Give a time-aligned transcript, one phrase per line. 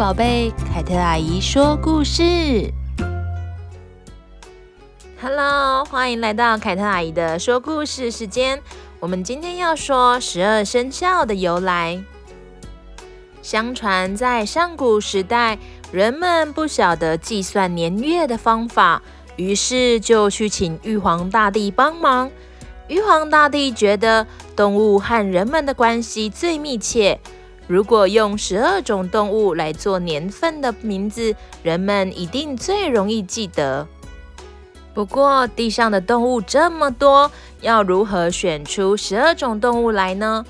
[0.00, 2.72] 宝贝，凯特阿姨说故事。
[5.20, 8.62] Hello，欢迎来到凯特阿姨的说故事时间。
[8.98, 12.02] 我们今天要说十二生肖的由来。
[13.42, 15.58] 相传在上古时代，
[15.92, 19.02] 人们不晓得计算年月的方法，
[19.36, 22.30] 于是就去请玉皇大帝帮忙。
[22.88, 24.26] 玉皇大帝觉得
[24.56, 27.20] 动物和人们的关系最密切。
[27.70, 31.32] 如果用十二种动物来做年份的名字，
[31.62, 33.86] 人们一定最容易记得。
[34.92, 37.30] 不过，地上的动物这么多，
[37.60, 40.44] 要如何选出十二种动物来呢？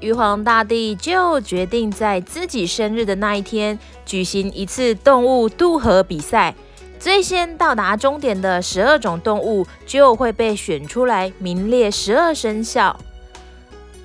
[0.00, 6.54] 玉皇大帝就决定在自己生日的那一天举行一次动物渡河比赛，
[6.98, 12.94] 最先到达终点的十二种动物就会被选出来，名列十二生肖。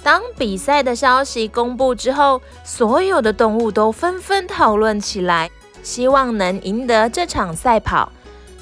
[0.04, 5.50] 当比赛的消息公布之后，所有的动物都纷纷讨论起来，
[5.82, 8.12] 希望能赢得这场赛跑。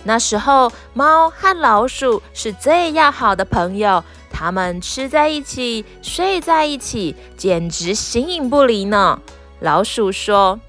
[0.03, 9.19] 那时候，猫和老鼠是最要好的朋友，它们吃在一起，睡在一起，简直形影不离呢。
[9.59, 10.59] 老鼠说：“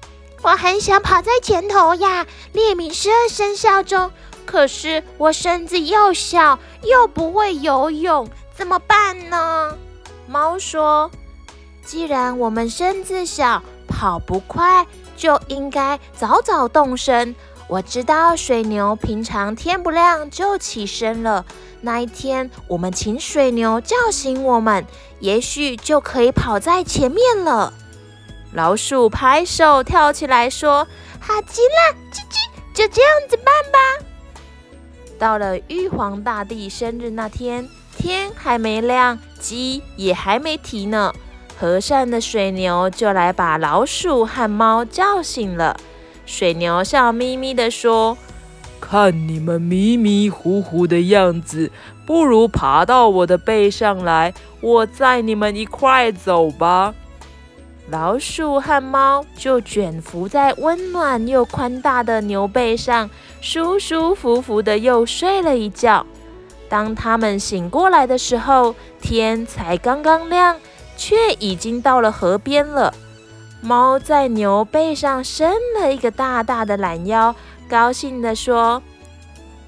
[0.41, 4.11] 我很想跑在前头呀，列明十二生肖中，
[4.45, 9.77] 可是我身子又小，又不会游泳，怎么办呢？”
[10.27, 11.11] 猫说
[11.83, 17.35] ：“既然我们身子小，跑不快，就应该早早动身。
[17.67, 21.45] 我知道水牛平常天不亮就起身了，
[21.81, 24.85] 那一天我们请水牛叫醒我们，
[25.19, 27.73] 也许就可以跑在前面了。”
[28.53, 30.87] 老鼠拍手跳起来说
[31.19, 34.05] ：“好极了，叽叽，就这样子办吧。”
[35.17, 37.67] 到了玉皇大帝生日那天。
[38.03, 41.13] 天还没亮，鸡也还没啼呢，
[41.57, 45.77] 和善的水牛就来把老鼠和猫叫醒了。
[46.25, 48.17] 水牛笑眯眯地说
[48.81, 51.71] ：“看你们迷迷糊糊的样子，
[52.05, 56.93] 不如爬到我的背上来，我载你们一块走吧。”
[57.87, 63.09] 老鼠和猫就卷伏在温暖又宽大的牛背上，
[63.39, 66.05] 舒舒服服的又睡了一觉。
[66.73, 70.59] 当他们醒过来的时候，天才刚刚亮，
[70.97, 72.91] 却已经到了河边了。
[73.61, 77.35] 猫在牛背上伸了一个大大的懒腰，
[77.69, 78.81] 高兴地说：“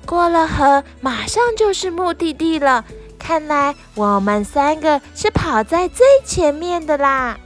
[0.08, 2.84] 过了河，马上就是目的地了。
[3.20, 7.38] 看来我们三个是跑在最前面的啦。”“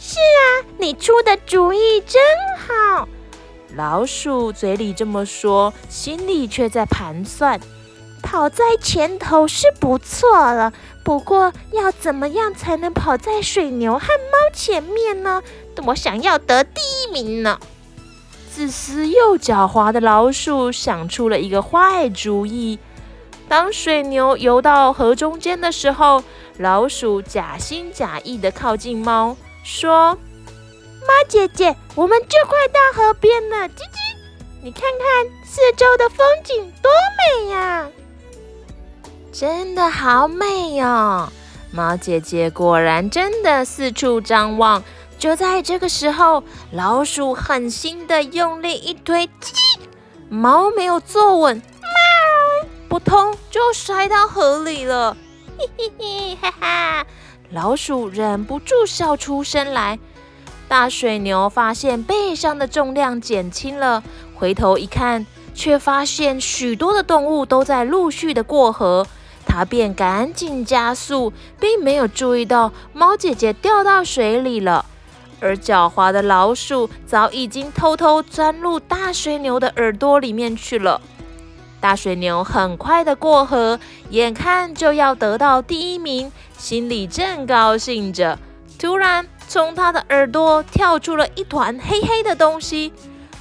[0.00, 2.22] 是啊，你出的主意真
[2.56, 3.06] 好。”
[3.76, 7.60] 老鼠嘴里这么说，心里却在盘算。
[8.26, 10.72] 跑在前头是不错了，
[11.04, 15.40] 不过要怎么样才能跑在水牛和猫前面呢？
[15.86, 17.60] 我想要得第一名呢。
[18.52, 22.80] 自私又狡猾的老鼠想出了一个坏主意。
[23.48, 26.24] 当水牛游到河中间的时候，
[26.58, 30.18] 老鼠假心假意地靠近猫，说
[31.06, 34.16] ：“猫姐姐，我们就快到河边了，叽叽，
[34.64, 36.90] 你看看四周的风景多
[37.40, 37.88] 美呀！”
[39.38, 41.28] 真的好美哦！
[41.70, 44.82] 猫姐姐果然真的四处张望。
[45.18, 46.42] 就在这个时候，
[46.72, 49.78] 老鼠狠心的用力一推，叽叽，
[50.30, 55.14] 猫没有坐稳，猫，扑通就摔到河里了。
[55.58, 57.06] 嘿嘿嘿，哈哈！
[57.50, 59.98] 老鼠忍不住笑出声来。
[60.66, 64.02] 大水牛发现背上的重量减轻了，
[64.34, 69.06] 回头一看，却发现许多的动物都在陆续的过河。
[69.56, 74.84] 他便赶紧加速，并没有注意到猫姐姐掉到水里了。
[75.40, 81.00] 而狡猾的老鼠早已经偷偷钻入大水牛的耳朵里面去了。
[81.80, 83.80] 大水牛很快的过河，
[84.10, 88.38] 眼看就要得到第一名，心里正高兴着，
[88.78, 92.92] 突然从他的耳朵跳出了一团黑黑的东西。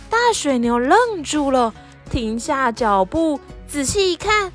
[0.10, 1.74] 大水牛愣住了，
[2.10, 3.38] 停下脚步，
[3.68, 4.54] 仔细一看。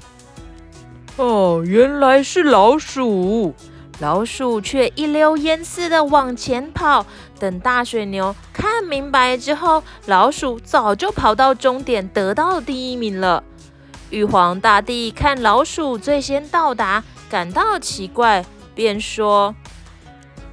[1.20, 3.55] 哦，原来是老鼠！
[3.99, 7.05] 老鼠却一溜烟似的往前跑。
[7.38, 13.44] 等大水牛看明白之后，老鼠早就跑到终点，得到第一名了。
[14.08, 18.43] 玉皇大帝看老鼠最先到达，感到奇怪，
[18.75, 19.55] 便说：“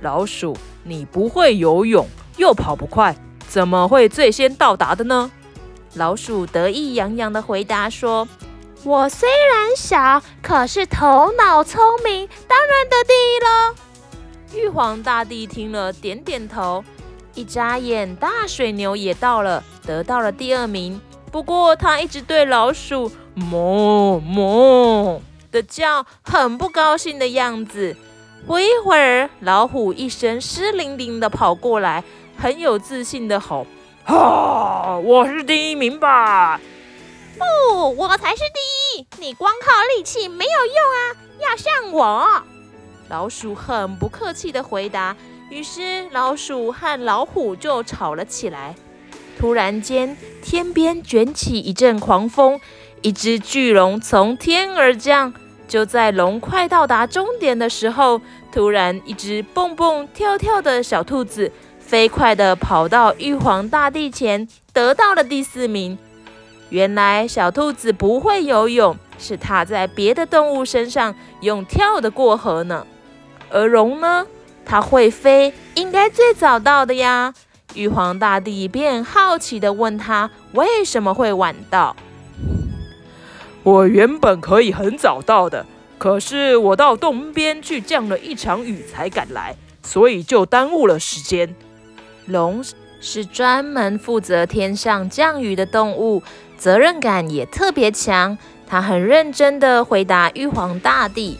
[0.03, 2.05] 老鼠，你不会游泳，
[2.35, 3.15] 又跑不快，
[3.47, 5.31] 怎么会最先到达的呢？”
[5.95, 8.27] 老鼠得意洋洋地回答说。
[8.83, 13.75] 我虽然小，可是头脑聪明，当然得第一喽。
[14.55, 16.83] 玉皇大帝听了，点点头。
[17.33, 20.99] 一眨眼，大水牛也到了，得到了第二名。
[21.31, 25.21] 不过他一直对老鼠“哞哞”
[25.51, 27.95] 的叫，很不高兴的样子。
[28.47, 32.03] 不一会儿，老虎一身湿淋淋的跑过来，
[32.37, 33.67] 很有自信的吼
[34.05, 36.59] ：“哈，我是第一名吧
[37.37, 39.07] ？”“不，我才是第一！
[39.19, 40.99] 你光靠力气没有用啊，
[41.39, 42.43] 要像我。”
[43.09, 45.15] 老鼠很不客气的回答。
[45.49, 48.75] 于是老鼠和老虎就吵了起来。
[49.39, 52.59] 突然间，天边卷起一阵狂风，
[53.01, 55.33] 一只巨龙从天而降。
[55.67, 58.19] 就在龙快到达终点的时候，
[58.51, 65.97] 突然一只蹦蹦跳跳的小兔子飞快地跑到玉皇大帝前，得到了第四名。
[66.69, 72.85] 原来小兔子不会游泳，是它在别的动物身上用跳的过河呢。
[73.49, 74.27] 而龙呢？
[74.65, 77.33] 它会飞，应该最早到的呀。
[77.73, 81.95] 玉皇大帝便好奇地问他为什么会晚到。
[83.63, 85.65] 我原本可以很早到的，
[85.97, 91.55] 可是我到东边去降了一场雨才赶来，所以就耽误了时间。
[92.25, 92.61] 龙
[92.99, 96.23] 是专门负责天上降雨的动物，
[96.57, 98.37] 责任感也特别强。
[98.69, 101.39] 他很认真地回答玉皇大帝。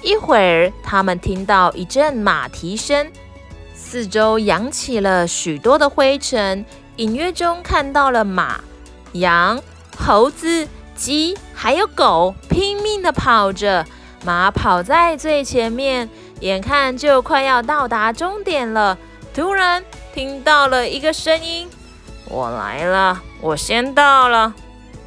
[0.00, 3.10] 一会儿，他们听到一阵马蹄声，
[3.74, 6.64] 四周扬起了许多的灰尘，
[6.96, 8.60] 隐约中看到了马、
[9.12, 9.60] 羊、
[9.96, 13.84] 猴子、鸡还有狗拼命地跑着。
[14.24, 16.08] 马跑在最前面，
[16.38, 18.96] 眼看就快要到达终点了，
[19.34, 19.84] 突然
[20.14, 21.68] 听到了一个声音
[22.32, 24.54] ：“我来了，我先到了。”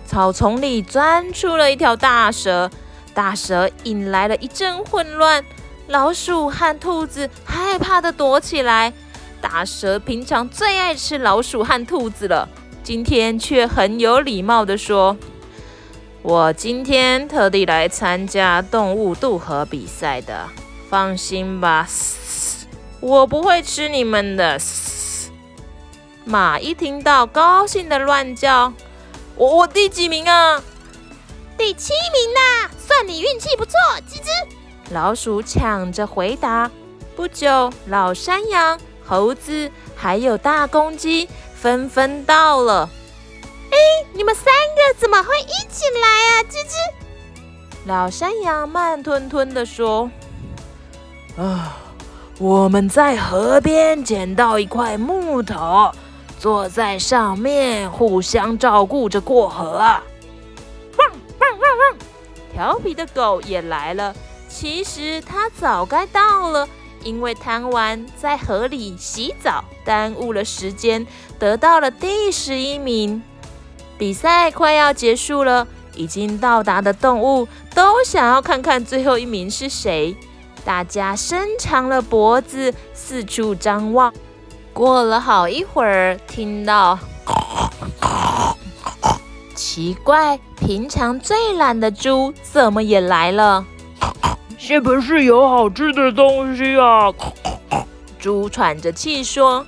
[0.05, 2.69] 草丛里钻出了一条大蛇。
[3.15, 5.43] 大蛇引来了一阵混乱，
[5.87, 8.93] 老鼠和兔子害怕的躲起来。
[9.41, 12.47] 大蛇平常最爱吃老鼠和兔子了，
[12.83, 15.15] 今天却很有礼貌的说
[16.21, 20.47] ：“我今天特地来参加动物渡河比赛的，
[20.89, 21.87] 放心吧，
[22.99, 24.59] 我不会吃你们的。”
[26.25, 28.73] 马一听到，高兴的乱叫
[29.37, 30.61] ：“我我第几名啊？”
[31.55, 33.73] 第七名呐，算你运气不错，
[34.09, 34.29] 吱吱。
[34.89, 36.69] 老鼠抢着回答。
[37.15, 42.89] 不久，老山羊、猴子还有大公鸡纷纷到了。
[43.71, 43.77] 哎，
[44.13, 46.43] 你们三个怎么会一起来啊？
[46.49, 46.75] 吱吱。
[47.85, 50.09] 老山羊慢吞吞地说
[51.37, 51.77] ：“啊，
[52.39, 55.91] 我们在河边捡到一块木头，
[56.45, 60.03] 坐在上面互相照顾着过河啊。”
[62.53, 64.15] 调皮的狗也来了，
[64.47, 66.69] 其实它早该到了，
[67.03, 71.07] 因为贪玩在河里洗澡，耽误了时间，
[71.39, 73.23] 得到了第十一名。
[73.97, 80.15] 比赛快要结束了，已经到达的动物都想要看看最后一名是谁，
[80.63, 84.13] 大家伸长了脖子四处张望。
[84.75, 86.99] 过了好一会儿，听到。
[89.55, 93.65] 奇怪，平常最懒的猪怎么也来了？
[94.57, 97.09] 是不是有好吃的东西啊？
[98.19, 99.65] 猪喘着气说。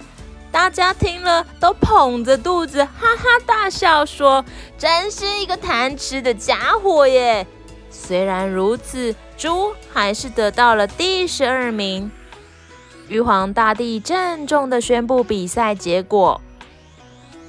[0.51, 4.43] 大家听了都捧着肚子哈哈大笑，说
[4.77, 7.47] ：“真是一个贪吃的家伙耶！”
[7.89, 12.11] 虽然如此，猪还是得到了第十二名。
[13.09, 16.41] 玉皇大帝郑重地宣布比赛结果：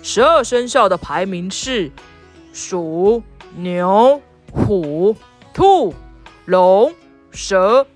[0.03, 1.91] 十二生肖的排名是。
[2.53, 3.23] 鼠、
[3.57, 4.21] 牛、
[4.53, 5.15] 虎、
[5.53, 5.95] 兔、
[6.47, 6.93] 龙、
[7.31, 7.87] 蛇。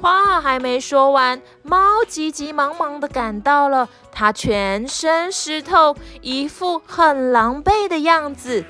[0.00, 8.64] 话还没说完，猫急急忙忙地赶到了，它全身湿透，一副很狼狈的样子。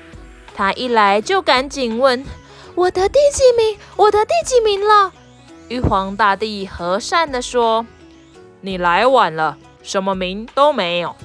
[0.55, 2.25] 它一来就赶紧问
[2.73, 3.77] ：“我得第几名？
[3.97, 5.11] 我得第几名了？”
[5.69, 7.85] 玉皇大帝和善地说
[8.67, 11.15] ：“你来晚了，什么名都没有。”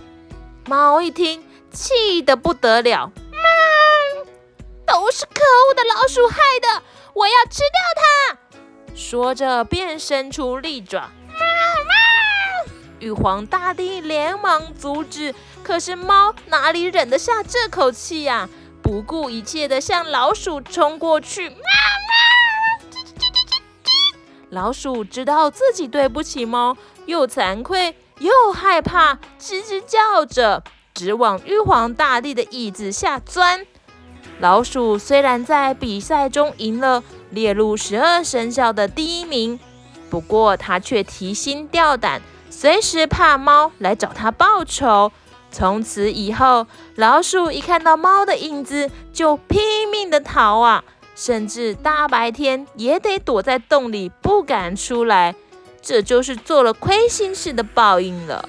[0.68, 3.11] 猫一听，气得不得了。
[4.87, 6.82] 都是可恶的老鼠害的，
[7.14, 8.38] 我要吃掉它！
[8.94, 11.11] 说着便伸出利爪。
[13.00, 15.34] 玉皇大帝连忙阻止，
[15.64, 18.49] 可是猫哪里忍得下这口气呀？
[18.80, 21.56] 不顾一切的向老鼠冲过去。
[24.52, 33.64] 老鼠知道自己对不起猫，又惭愧又害怕，吱吱叫着，直往玉皇大帝的椅子下钻。
[34.40, 39.59] 老鼠虽然在比赛中赢了，列入十二生肖的第一名，
[40.11, 45.11] 不过它却提心吊胆，随时怕猫来找它报仇。
[45.50, 46.66] 从此以后，
[46.97, 55.35] 老鼠一看到猫的影子就拼命的逃啊，甚至大白天也得躲在洞里不敢出来。
[55.81, 58.49] 这就是做了亏心事的报应了。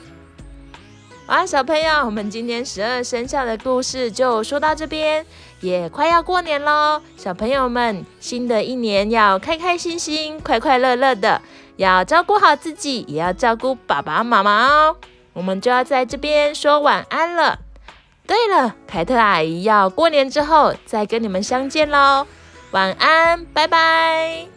[1.25, 5.25] 好，小朋友，我们今天十二生肖的故事就说到这边，
[5.61, 7.01] 也快要过年喽。
[7.17, 11.41] 小朋友们，新的一年要开开心心、快快乐乐的，
[11.77, 14.97] 要照顾好自己，也要照顾爸爸妈妈哦。
[15.31, 17.57] 我们就要在这边说晚安了。
[18.27, 22.27] 对了，凯特阿姨要过年之后再跟你们相见喽。
[22.73, 24.52] 晚安，拜拜。